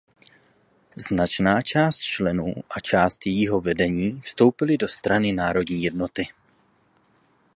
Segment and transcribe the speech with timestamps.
[0.95, 6.27] Značná část členů a část jejího vedení vstoupily do Strany národní jednoty.